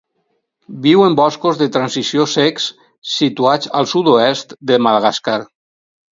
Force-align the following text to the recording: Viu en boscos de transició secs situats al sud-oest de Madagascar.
Viu 0.85 1.03
en 1.07 1.17
boscos 1.19 1.59
de 1.59 1.67
transició 1.75 2.25
secs 2.31 2.65
situats 3.11 3.71
al 3.83 3.91
sud-oest 3.93 4.57
de 4.73 4.81
Madagascar. 4.89 5.39